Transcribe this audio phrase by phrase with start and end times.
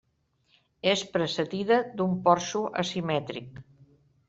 [0.93, 3.65] És precedida d'un porxo asimètric.